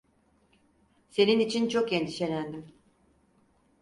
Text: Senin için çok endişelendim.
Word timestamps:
Senin 1.09 1.39
için 1.39 1.69
çok 1.69 1.93
endişelendim. 1.93 2.65